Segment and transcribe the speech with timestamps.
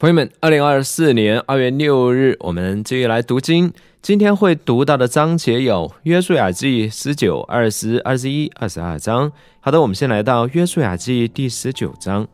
[0.00, 3.72] 朋友们，二零二四年二月六日，我们继续来读经。
[4.00, 9.32] 今天会读到的章节有《约书亚记》十九、二十、二十一、二十二章。
[9.58, 12.24] 好的，我们先来到《约书亚记》第十九章。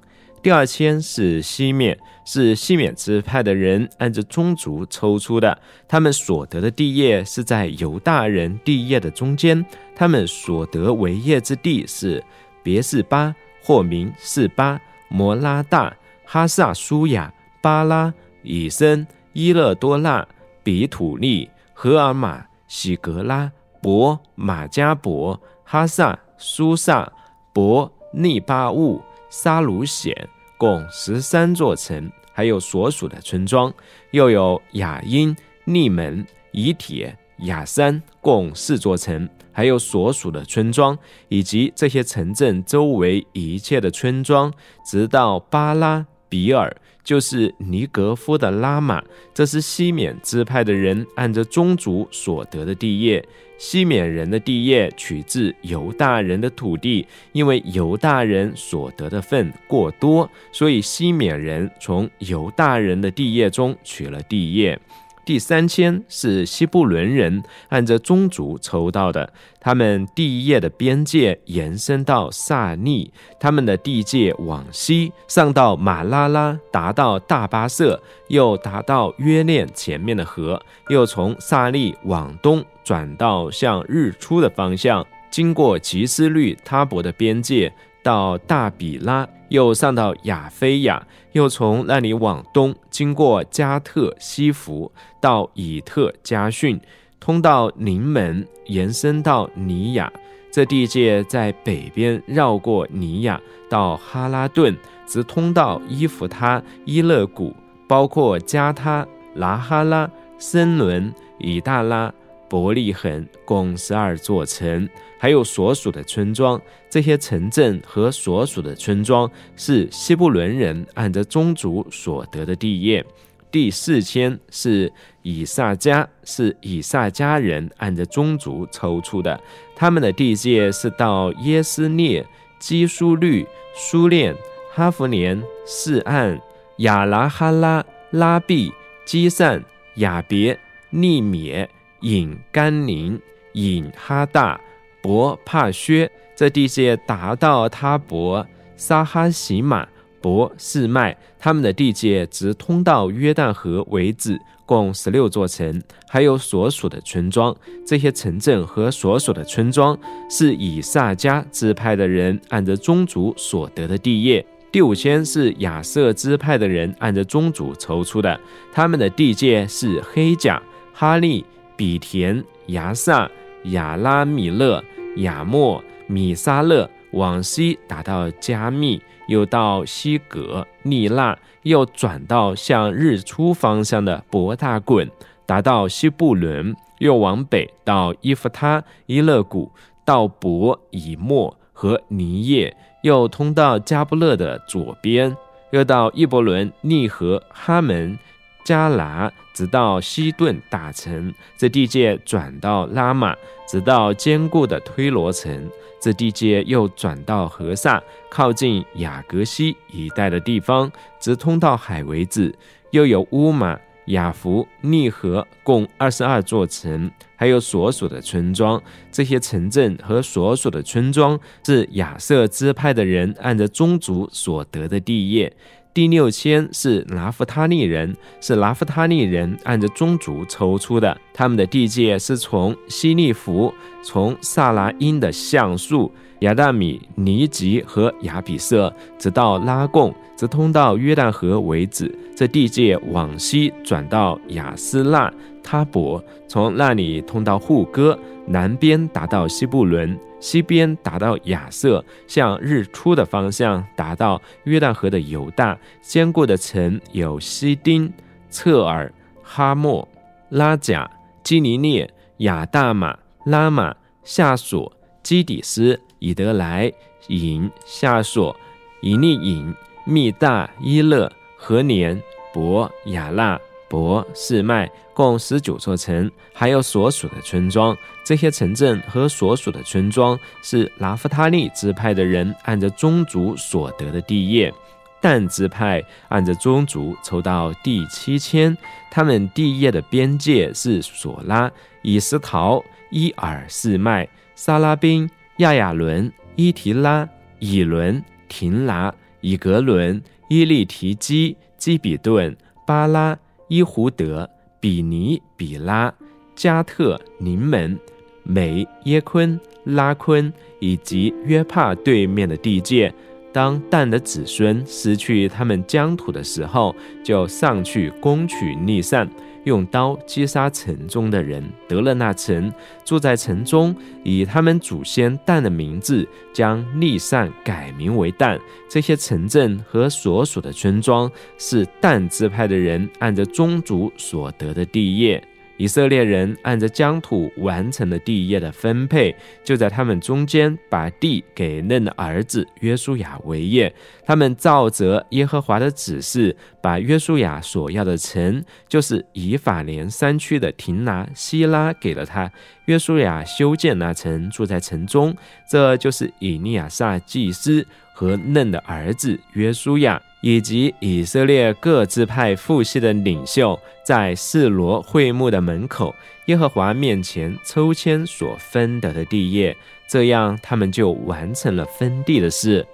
[0.42, 1.96] 第二签是西缅，
[2.26, 5.58] 是西缅支派的人按着宗族抽出的，
[5.88, 9.64] 他们所得的地业是在犹大人地业的中间。
[9.96, 12.22] 他们所得为业之地是
[12.62, 14.78] 别是巴，或名是巴、
[15.08, 17.32] 摩拉大、哈萨舒雅。
[17.64, 18.12] 巴拉、
[18.42, 20.28] 以森、伊勒多纳、
[20.62, 27.10] 比土利、荷尔玛、喜格拉、伯、马加伯、哈萨、苏萨、
[27.54, 30.14] 伯、利巴乌、沙鲁显，
[30.58, 33.72] 共十三座城，还有所属的村庄，
[34.10, 35.34] 又有雅因、
[35.64, 36.22] 利门、
[36.52, 40.98] 以铁、雅山，共四座城，还有所属的村庄，
[41.30, 44.52] 以及这些城镇周围一切的村庄，
[44.84, 46.76] 直到巴拉比尔。
[47.04, 53.24] 就是尼格夫的拉玛，这是西缅支派的人按着宗族所得的地业。
[53.56, 64.78] 西缅人的地业取自犹大人的土地，因为犹大人所得的份过多，所以西缅人从犹大人的地业中取了地业。
[65.24, 87.72] 第三千是西布伦人按着宗族抽到的，他们地业的边界延伸到萨利，他们的地界往西上到马拉拉，达到大巴色，又达到约念前面的河，又从萨利往东转到向日出的方向，经过吉斯律他伯的边界。
[88.04, 96.78] 到大比拉，又上到亚非亚，又从那里往东，经过加特西弗，到以特加逊，
[97.18, 100.12] 通到临门，延伸到尼亚。
[100.52, 107.56] 这地界在北边绕过尼亚，到哈拉顿，直通到伊弗他、伊勒谷，
[107.88, 112.12] 包括加他、拿哈拉、森伦、以大拉。
[112.54, 114.88] 伯利恒共十二座城，
[115.18, 116.60] 还有所属的村庄。
[116.88, 123.04] 这些城镇和所属的村庄是西布伦人按着宗族所得的地业。
[123.50, 129.40] 第四千是以萨迦，是以萨迦人按着宗族抽出的。
[129.74, 132.24] 他们的地界是到耶斯列、
[132.60, 133.44] 基苏律、
[133.74, 134.32] 苏练、
[134.72, 136.40] 哈弗连、示岸、
[136.76, 138.72] 亚拉哈拉、拉毕、
[139.04, 139.60] 基善、
[139.96, 140.56] 亚别、
[140.90, 141.68] 利缅。
[142.04, 143.18] 引甘宁、
[143.54, 144.60] 引哈大、
[145.02, 149.88] 伯帕薛，这地界达到他伯、撒哈喜马、
[150.20, 157.56] 伯士麦，他们的地界直通到约旦河为止，共十六座城，还有所属的村庄。
[157.86, 159.98] 这些城镇和所属的村庄
[160.28, 164.44] 是以撒迦支派的人按着宗族所得的地业。
[164.70, 168.38] 第五千是亚瑟支派的人按着宗族筹出的，
[168.74, 170.62] 他们的地界是黑甲、
[170.92, 171.42] 哈利。
[171.76, 173.30] 比田、亚萨、
[173.64, 174.82] 亚拉米勒、
[175.16, 185.10] 亚莫、米沙勒，往西达到加密，又到西格、利纳，又转到向日出方向的博大滚，
[185.46, 189.70] 达到西布伦，又往北到伊夫他、伊勒谷，
[190.04, 195.36] 到伯以莫和尼叶，又通到加布勒的左边，
[195.70, 198.18] 又到伊伯伦、利和哈门。
[198.64, 203.36] 加拿直到西顿大城，这地界转到拉玛，
[203.68, 205.70] 直到坚固的推罗城，
[206.00, 212.54] 这地界又转到河萨，靠近雅格西一带的地方，直通到海为止。
[212.90, 218.80] 又有乌马、雅弗、利河，共二十二座城，还有所属的村庄。
[219.10, 225.52] 这些城镇和所属的村庄是亚瑟支派的人按着宗族所得的地业。
[225.94, 231.16] 第六千是拿夫他利人，是拿夫他利人按着宗族抽出的。
[231.32, 233.72] 他们的地界是从西利弗，
[234.02, 242.12] 从萨拉因的橡树、亚大米、尼吉和亚比色，直到拉贡，直通到约旦河为止。
[242.34, 245.32] 这地界往西转到雅斯纳
[245.64, 248.16] 他伯，从那里通到户哥，
[248.46, 250.16] 南边达到西布伦。
[250.38, 258.12] 西边达到亚瑟，向日出的方向达到约旦河的犹大，坚固的城有西丁、
[258.50, 259.10] 侧尔、
[259.42, 260.06] 哈莫、
[260.50, 261.10] 拉贾、
[261.42, 266.92] 基尼涅、亚大马、拉玛、夏索、基底斯、以德莱、
[267.28, 268.54] 隐、夏索、
[269.00, 269.74] 以利隐、
[270.04, 272.22] 密大、伊勒、和年、
[272.52, 273.58] 伯、亚纳。
[273.94, 277.96] 伯士麦共十九座城，还有所属的村庄。
[278.24, 284.74] 这些城镇和所属的村庄是拿夫他利支派的人按着宗族所得的地业。
[285.20, 288.76] 但支派按着宗族抽到第七千，
[289.12, 291.70] 他们地业的边界是索拉、
[292.02, 297.28] 以斯陶、伊尔士麦、萨拉宾、亚亚伦、伊提拉、
[297.60, 302.54] 以伦、廷拿、以格伦、伊利提基、基比顿、
[302.84, 303.38] 巴拉、
[303.74, 304.48] 伊胡德、
[304.78, 306.14] 比尼、比拉、
[306.54, 307.98] 加特、宁门、
[308.44, 313.12] 美、耶昆、拉昆以及约帕对面的地界。
[313.54, 316.92] 当蛋的子孙失去他们疆土的时候，
[317.22, 319.30] 就上去攻取利善，
[319.62, 322.72] 用刀击杀城中的人，得了那城，
[323.04, 328.58] 住在城中，以他们祖先蛋的名字，将利善改名为蛋。
[328.90, 335.40] 这些城镇和所属的村庄，是蛋支派的人按着宗族所得的地业。
[335.76, 339.34] 以色列人按着疆土完成了地业的分配，
[339.64, 343.92] 就在他们中间把地给嫩的儿子约书亚为业。
[344.24, 352.50] 他们照着耶和华的指示，把约书亚所要的城，就是以法莲山区的亭拿、希拉，给了他。
[352.86, 355.34] 约书亚修建那城，住在城中。
[355.68, 360.20] 这就是以利亚撒祭司和嫩的儿子约书亚。
[360.44, 366.14] 以及以色列各支派父系的领袖，在示罗会幕的门口，
[366.48, 369.74] 耶和华面前抽签所分得的地业，
[370.06, 372.86] 这样他们就完成了分地的事。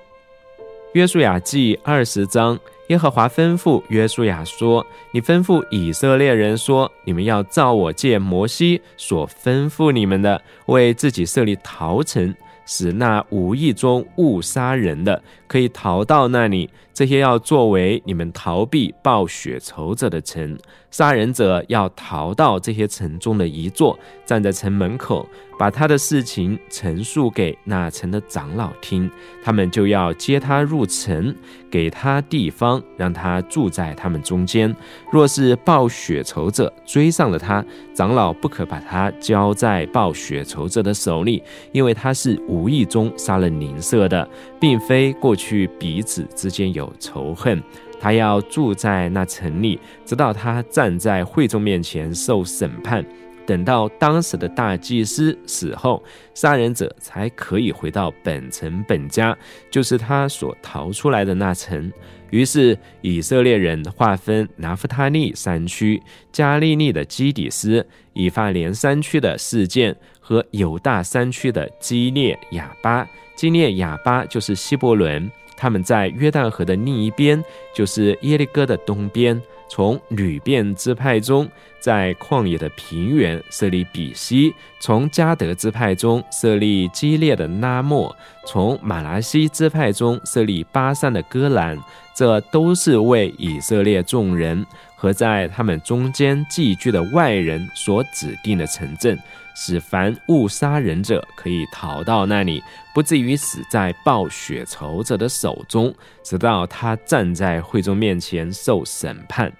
[0.94, 2.56] 约书亚记二十章，
[2.86, 12.32] 耶和华吩咐约书亚说：“你吩咐以色列人说，你们要照我借摩西所吩咐你们的，为自己设立逃城。”
[12.66, 15.20] 使那无意中误杀人的
[15.50, 20.56] 可以逃到那里，这些要作为你们逃避报雪仇者的城。
[20.92, 25.24] 杀人者要逃到这些城中的一座，站在城门口，
[25.56, 29.08] 把他的事情陈述给那城的长老听。
[29.40, 31.32] 他们就要接他入城，
[31.70, 34.74] 给他地方，让他住在他们中间。
[35.12, 37.64] 若是报雪仇者追上了他，
[37.94, 47.62] 长老不可把他交在报雪仇者的手里，因为他是无意中杀了邻舍的，并非过去彼此之间有仇恨。
[47.98, 53.02] 他要住在那城里，直到他站在会众面前受审判。
[53.46, 56.02] 等到当时的大祭司死后，
[56.34, 59.36] 杀人者才可以回到本城本家，
[59.70, 61.90] 就是他所逃出来的那城。
[62.30, 66.00] 于是以色列人划分拿夫他利山区、
[66.30, 73.08] 加利利的基底斯、以法莲山区的事件和犹大山区的基列亚巴。
[73.34, 75.30] 基列亚巴就是希伯伦。
[75.56, 77.42] 他们在约旦河的另一边，
[77.74, 79.40] 就是耶利哥的东边。
[79.68, 84.50] 从吕遍支派中，在旷野的平原设立比西；
[84.80, 88.10] 从加德支派中设立基列的拉莫；
[88.46, 91.78] 从马拉西支派中设立巴山的戈兰。
[92.14, 94.66] 这都是为以色列众人
[94.96, 99.18] 和在他们中间寄居的外人所指定的城镇。
[99.62, 102.64] 使凡误杀人者可以逃到那里，
[102.94, 109.52] 不至于死在暴雪仇者的手中，直到他站在会众面前受审判。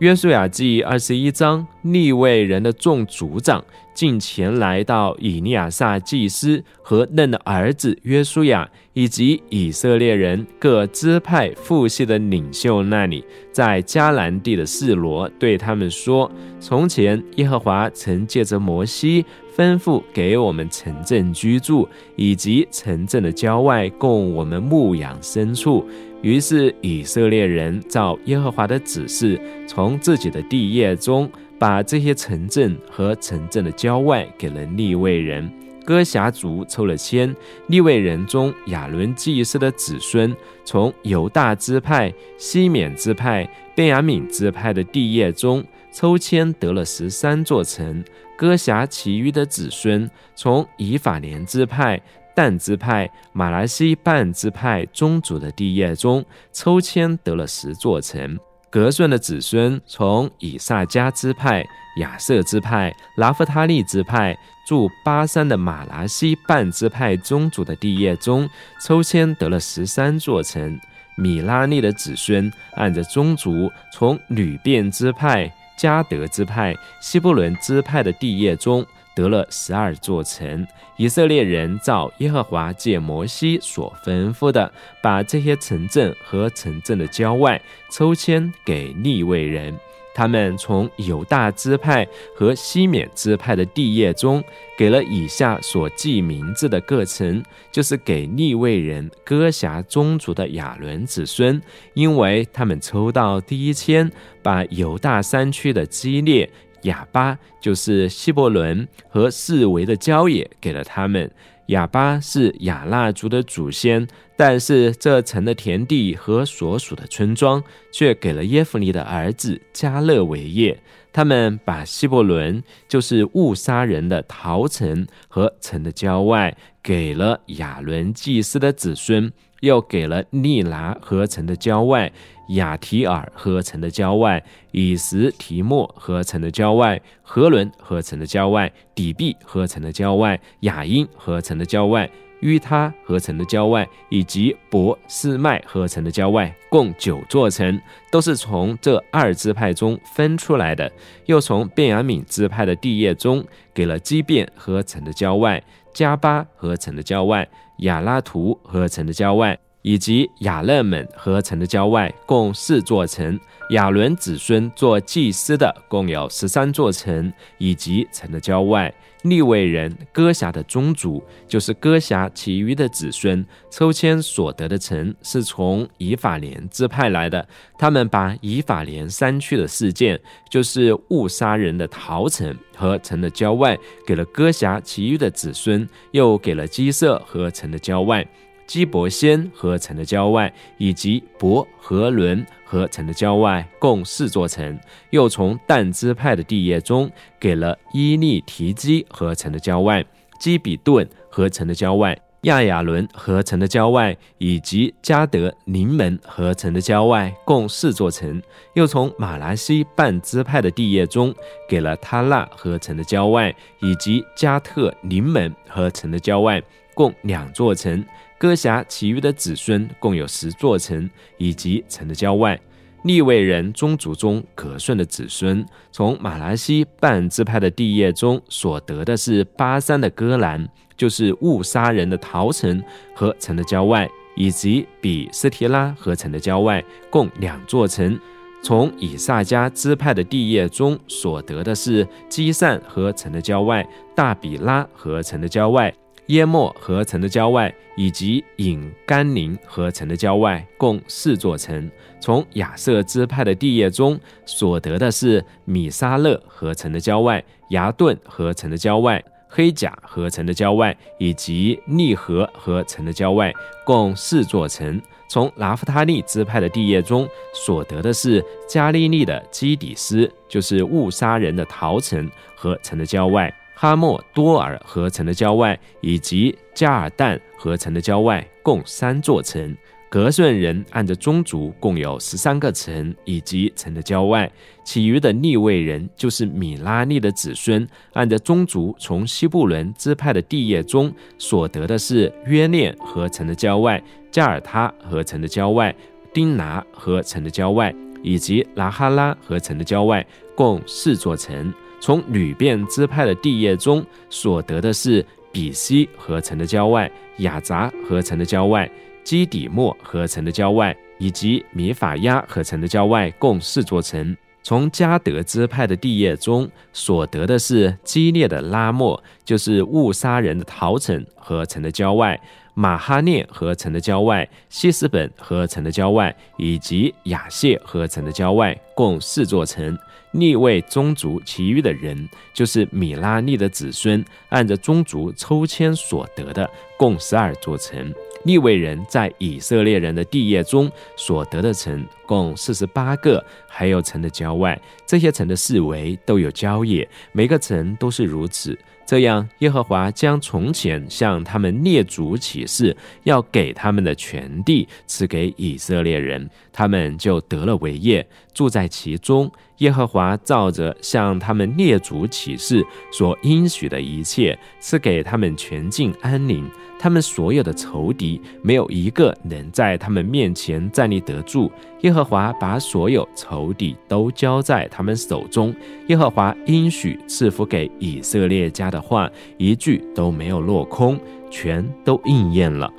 [0.00, 3.64] 约书亚记二十一章，立位人的众族长
[3.94, 16.30] 进前来到以利亚撒祭司和嫩的儿子约书亚，以及以色列人各支派父系的领袖那里，在迦南地的示罗对他们说
[16.60, 19.24] ：“从前耶和华曾借着摩西
[19.56, 25.82] 吩咐给我们城镇居住，以及城镇的郊外供我们牧养牲畜。”
[26.22, 35.48] 于是以色列人照耶和华的指示，从自己的地业中把这些城镇和城镇的郊外给了利未人。
[35.84, 37.32] 哥辖族抽了签，
[37.68, 48.02] 利未人中亚伦祭司的子孙，从犹大支派、西缅支派、便雅悯支派的地业中抽签得了十三座城。
[48.36, 52.02] 哥辖其余的子孙，从以法莲支派。
[52.36, 58.38] 但支派、马来西半支派宗族的地业中抽签得了十座城。
[58.68, 61.64] 格顺的子孙从以萨迦支派、
[61.98, 64.36] 亚瑟支派、拉夫他利支派
[64.68, 68.46] 驻巴山的马来西半支派宗族的地业中
[68.82, 70.78] 抽签得了十三座城。
[71.16, 78.86] 米拉利的子孙按着宗族从吕遍支派、加德支派、希伯伦支派的地业中。
[79.16, 80.66] 得了十二座城，
[80.98, 84.70] 以色列人照耶和华借摩西所吩咐的，
[85.02, 89.74] 把这些城镇和城镇的郊外抽签给利未人。
[90.14, 94.42] 他们从犹大支派和西缅支派的地业中，
[94.78, 101.60] 给了以下所记名字的各城，就是给利未人歌辖宗族的亚伦子孙，
[101.92, 104.10] 因为他们抽到第一签，
[104.42, 106.50] 把犹大山区的基列、
[106.82, 111.30] 哑巴，就是希伯伦和四维的郊野，给了他们。
[111.66, 114.06] 哑巴是亚纳族的祖先，
[114.36, 120.78] 但是这城的田地和所属的村庄却给了耶夫尼的儿子加勒维耶。
[121.16, 132.12] 他们把希伯伦，就是误杀人的陶城和城的郊外，给了亚伦祭司的子孙，又给了利拿和城的郊外。
[132.50, 150.90] 亚提尔合成的郊外，以实提莫合成的郊外，和伦合成的郊外，底壁合成的郊外，雅音合成的郊外，于他合成的郊外，以及博斯麦合成的郊外，共九座城，都是从这二支派中分出来的。
[151.24, 155.62] 又从便雅敏支派的地业中，给了基变合成的郊外，
[155.92, 159.58] 加巴合成的郊外，亚拉图合成的郊外。
[159.86, 163.38] 以及亚勒们合成的郊外共四座城，
[163.70, 168.92] 亚伦子孙做祭司的共有十三座城，以及城的郊外。
[169.22, 177.46] 利未人歌侠的宗族，就是歌侠其余的子孙抽签所得的城，是从以法莲支派来的。
[177.78, 188.26] 他们把以法莲山区的事件，就是误杀人的陶城和城的郊外，给了歌侠其余的子孙，又给了基色和城的郊外。
[188.66, 194.78] 基伯仙合成的郊外，以及伯和伦合成的郊外，共四座城。
[195.10, 200.04] 又从但支派的地业中，给了伊利提基合成的郊外，
[200.40, 208.42] 基比顿合成的郊外，亚亚伦合成的郊外，以及加德临门合成的郊外，共四座城。
[208.74, 211.34] 又从马来西半支派的地业中，
[211.68, 216.62] 给了他那合成的郊外，以及加特临门合成的郊外，
[216.96, 218.02] 共两座城。
[218.38, 222.58] 歌辖其余的子孙共有十座城，以及城的郊外。
[223.04, 232.82] 利未人宗族中可顺的子孙，从马来西半支派的地业中所得的是巴山的戈兰，就是误杀人的陶城
[233.14, 238.18] 和城的郊外，以及比斯提拉和城的郊外，共两座城。
[238.60, 243.86] 从以萨迦支派的地业中所得的是基善和城的郊外，
[244.16, 245.94] 大比拉和城的郊外。
[246.26, 251.90] 淹没合成的郊外，以及引甘宁合成的郊外，共四座城。
[252.18, 263.52] 从亚瑟支派的地业中所得的是米沙勒合成的郊外、牙顿合成的郊外、黑甲合成的郊外，以及利和合成的郊外，
[263.84, 265.00] 共四座城。
[265.28, 273.52] 从拿夫他利支派的地业中所得的是加利利的基底斯，就是误杀人的陶城合成的郊外。
[273.78, 279.76] 哈莫多尔合成的郊外，以及加尔旦合成的郊外，共三座城。
[280.08, 284.50] 格顺人按着宗族共有十三个城，以及城的郊外。
[284.82, 295.94] 其余的利位人就是米拉利的子孙，按着宗族从西布伦支派的地业中所得的是约念合成的郊外、加尔他合成的郊外、
[296.32, 301.74] 丁拿合成的郊外，以及拉哈拉合成的郊外，共四座城。
[302.00, 308.90] 从吕变支派的地业中所得的是比西合成的郊外、雅杂合成的郊外、
[309.24, 314.36] 基底莫合成的郊外，以及米法亚合成的郊外，共四座城。
[314.62, 322.38] 从加德支派的地业中所得的是激烈的拉莫，就是误杀人的陶城合成的郊外。
[322.74, 329.96] 马哈涅合成的郊外，西斯本合成的郊外，以及亚谢合成的郊外，共四座城。
[330.38, 338.12] 逆位宗族其余的人，就是米拉利的子孙，按着宗族抽签所得的，共十二座城。
[338.46, 344.80] 利未人在以色列人的地业中所得的城，共四十八个，还有城的郊外。
[345.04, 348.78] 这些城的四围都有郊野，每个城都是如此。
[349.04, 359.50] 这样，耶和华将从前向他们列祖起誓要给他们的全地赐给以色列人，他们就得了为业，住在其中。
[359.78, 366.68] 耶和华照着向他们列祖起誓所应许的一切，赐给他们全境安宁。
[366.98, 371.70] 他们所有的仇敌，没有一个能在他们面前站立得住。
[372.02, 375.74] 耶和华把所有仇敌都交在他们手中。
[376.08, 381.18] 耶和华应许赐福给以色列家的话，一句都没有落空，
[381.50, 382.90] 全都应验了。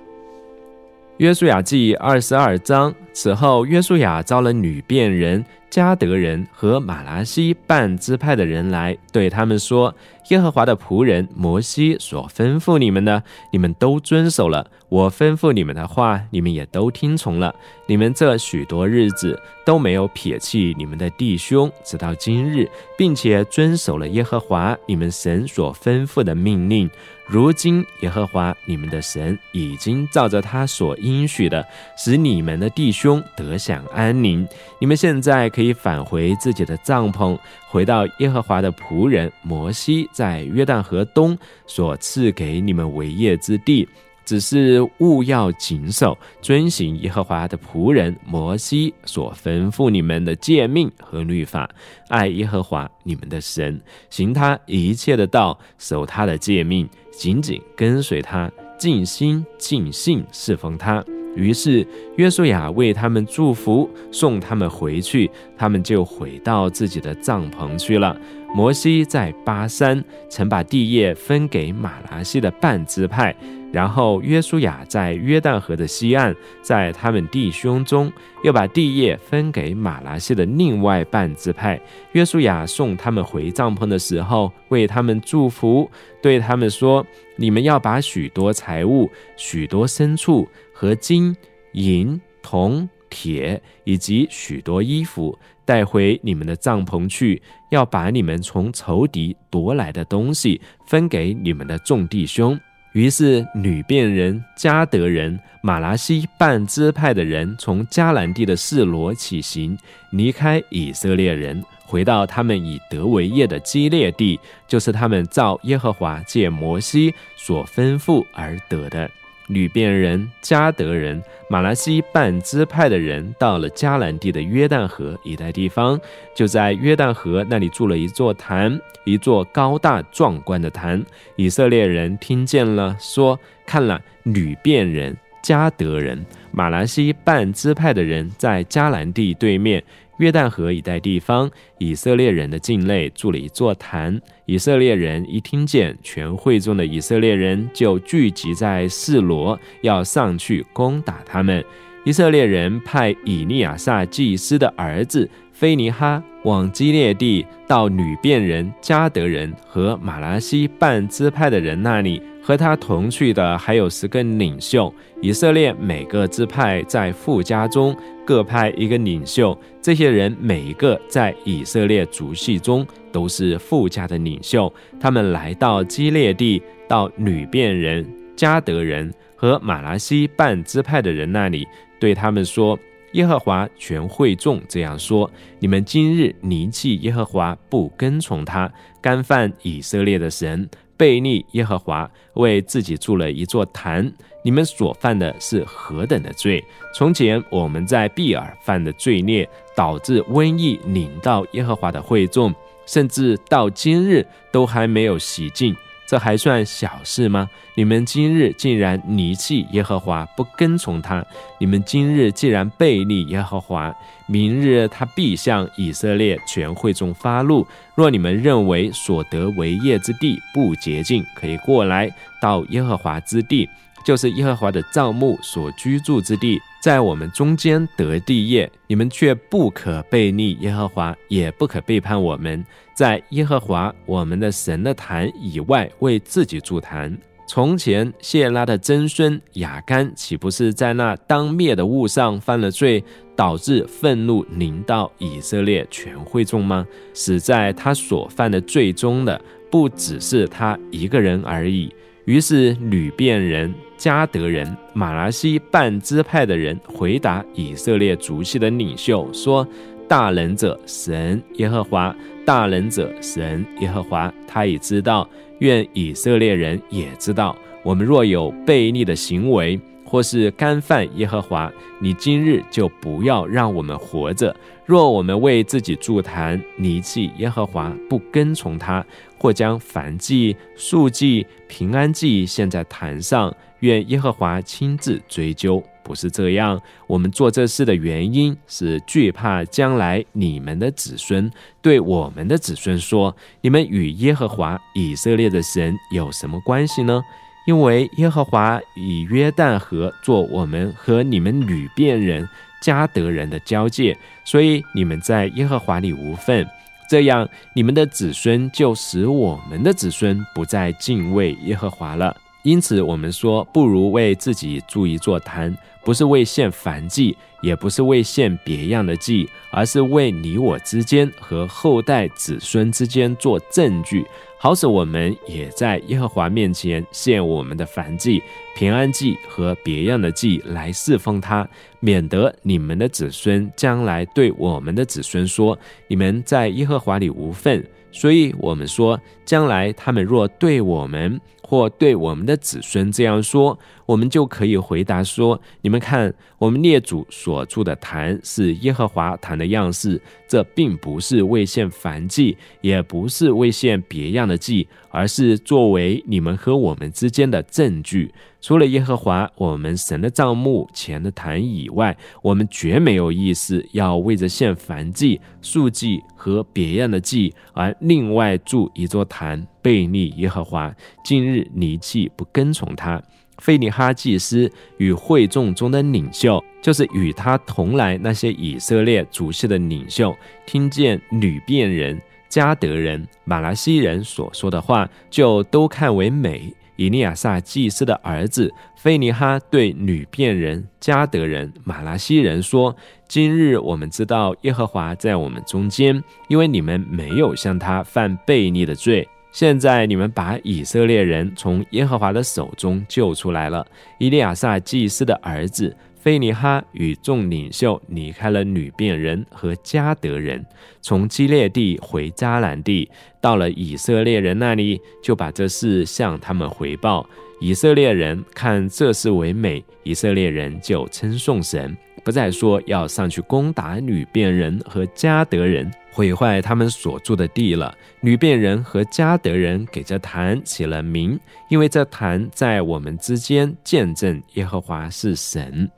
[1.18, 2.94] 约书亚记二十二章。
[3.12, 5.44] 此后，约书亚招了女变人。
[5.70, 9.94] 加德人和马拉西半支派的人来，对他们说
[10.32, 13.22] ：“耶和华的仆人摩西所吩咐你们的，
[13.52, 17.54] 你们都遵守了；我吩咐你们的话，你们也都听从了。
[17.86, 26.90] 你们这许多日子都没有撇弃你们的弟兄，直到今日，并且遵守了耶和华你们神所吩咐的命令。
[27.28, 31.66] 如今，耶和华你们的神已经照着他所应许的，
[31.98, 34.48] 使你们的弟兄得享安宁。
[34.80, 37.36] 你们现在。”可以返回自己的帐篷，
[37.68, 43.88] 回到耶和华的仆人摩西在约旦河东所赐给你们为业之地。
[44.28, 51.70] 只是务要谨守、遵行耶和华的仆人摩西所吩咐你们的诫命和律法，
[52.10, 53.80] 爱耶和华你们的神，
[54.10, 61.02] 行他一切的道，守他的诫命，紧紧跟随他，尽心尽性侍奉他。
[61.34, 68.20] 于是约书亚为他们祝福，送他们回去，他们就回到自己的帐篷去了。
[68.54, 73.36] 摩西在巴山曾把地业分给马拉西的半支派。
[73.74, 78.12] 然后约书亚在约旦河的西岸，在他们弟兄中
[78.42, 81.80] 又把地业分给马拉西的另外半支派。
[82.14, 91.36] 约书亚送他们回帐篷的时候，为他们祝福，对他们说：“你们要把许多财物、许多牲畜和金
[91.74, 102.60] 银铜铁，以及许多衣服带回你们的帐篷去，要把你们从仇敌夺来的东西分给你们的众弟兄。”
[102.94, 109.78] 于是，女变人、加德人、马拉西半支派的人从迦南地的示罗起行，
[110.12, 119.08] 离开以色列人，回到他们以德为业的基列地，就是他们照耶和华借摩西所吩咐而得的。
[119.48, 126.00] 吕遍人、加德人、马拉西半支派的人到了迦南地的约旦河一带地方，
[126.36, 131.04] 就在约旦河那里筑了一座坛，一座高大壮观的坛。
[131.36, 139.84] 以色列人听见了，说：“看了，吕遍人、加德人、马拉西半支派的人在迦南地对面。”
[140.18, 144.20] 约旦河一带地方，以色列人的境内筑了一座坛。
[144.46, 151.64] 以色列人一听见，全会中的以色列人就聚集在示罗，要上去攻打他们。
[152.04, 162.22] 以色列人派以利亚撒祭司的儿子菲尼哈往基列地，到女变人、加德人和马拉西半支派的人那里。
[162.48, 164.94] 和他同去的还有十个领袖。
[165.22, 167.94] 以色列每个支派在富家中
[168.26, 174.74] 各派一个领袖，这些人每一个在以色列族系中都是富家的领袖。
[174.98, 181.68] 他们来到基列地，到女变人、加德人和马拉西半支派的人那里，
[182.00, 182.80] 对他们说
[183.12, 185.30] ：“耶和华全会众这样说：
[185.60, 190.66] 你们今日离弃耶和华，不跟从他，干犯以色列的神。”
[190.98, 194.12] 背逆耶和华，为自己筑了一座坛。
[194.44, 196.64] 你们所犯的是何等的罪？
[196.96, 202.54] 从前我们在毕尔犯的罪孽，导致瘟疫领到耶和华的会众，
[202.86, 205.76] 甚至到今日都还没有洗净。
[206.08, 207.50] 这还算小事吗？
[207.76, 211.22] 你们今日竟然离弃耶和华，不跟从他；
[211.60, 213.94] 你们今日既然背逆耶和华，
[214.26, 217.68] 明日他必向以色列全会众发怒。
[217.94, 222.10] 若你们认为所得为业之地不洁净，可以过来
[222.42, 223.70] 到耶和华之地，
[224.08, 232.66] 就是耶和华的帐幕所居住之地，在我们中间得地业，你们却不可背逆耶和华，也不可背叛我们。
[232.94, 237.18] 在耶和华我们的神的坛以外为自己筑坛。
[237.50, 243.04] 从前谢拉的曾孙雅干岂不是在那当灭的物上犯了罪，
[243.36, 246.88] 导致愤怒临到以色列全会众吗？
[247.14, 251.94] 死在他所犯的罪中的不只是他一个人而已。
[252.28, 259.68] 于是吕遍人、加德人、马拉西半支派的人回答以色列族系的领袖说。
[260.10, 265.30] 大能者神耶和华，大能者神耶和华，他已知道。
[265.60, 274.56] 愿以色列人也知道，我们若有悖逆的行为，或是干犯耶和华，你今日就不要让我们活着。
[274.86, 279.06] 若我们为自己筑坛，离弃耶和华，不跟从他，
[279.38, 285.84] 或将凡祭、素祭、平安祭献在坛上，愿耶和华亲自追究。
[286.04, 297.22] 不是这样，我们做这事的原因是惧怕将来你们的子孙对我们的子孙说：“你们与耶和华以色列的神有什么关系呢？”
[297.68, 302.48] 因为耶和华以约旦河做我们和你们吕遍人、
[302.82, 306.66] 加德人的交界，所以你们在耶和华里无份。
[307.08, 312.36] 这样，你们的子孙就使我们的子孙不再敬畏耶和华了。
[312.64, 315.74] 因此，我们说，不如为自己筑一座坛，
[316.08, 324.26] 不是为献燔祭，也不是为献别样的祭，而是为你我之间和后代子孙之间做证据，
[324.58, 328.42] 好使我们也在耶和华面前献我们的燔祭、
[328.74, 331.68] 平安祭和别样的祭来侍奉他，
[332.00, 341.40] 免得你们的子孙将来对我们的子孙说：“你们在耶和华里无份。”所以，我们说，将来他们若对我们
[341.70, 358.34] 或对我们的子孙这样说，我们就可以回答说：你们看，我们列祖所住的坛是耶和华坛的样式，这并不是为献燔祭，也不是为献别样的祭，而是作为你们和我们之间的证据。
[358.68, 370.94] 除了耶和华我们神的帐幕前的坛以外，我们绝没有意思要为着献燔祭、素祭和别样的祭而另外筑一座坛，背逆耶和华。
[371.24, 373.24] 今日你既不跟从他，
[373.60, 386.74] 费尼哈祭司与会众中的领袖，就是与他同来那些以色列族系的领袖，听见吕遍人、加德人、马拉西人所说的话，就都看为美。
[386.98, 392.94] 以利亚撒祭司的儿子菲尼哈对女变人、加德人、马拉西人说
[393.30, 399.26] ：“今日我们知道耶和华在我们中间，因为你们没有向他犯悖逆的罪。
[399.54, 403.88] 现在你们把以色列人从耶和华的手中救出来了。”
[404.20, 405.96] 以利亚撒祭司的儿子。
[406.28, 410.62] 菲尼哈与众领袖离开了女变人和加德人，
[411.00, 413.10] 从基列地回迦兰地，
[413.40, 417.26] 到了以色列人那里，就把这事向他们回报。
[417.62, 427.98] 以色列人看这事为美，以色列人就称颂神，不再说要上去攻打女变人和加德人，毁坏他们所住的地了。
[428.20, 435.90] 女变人和加德人给这坛起了名，因为这坛在我们之间见证耶和华是神。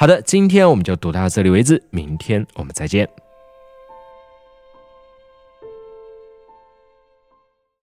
[0.00, 3.08] 好的，今天我们就读到这里为止，明天我们再见。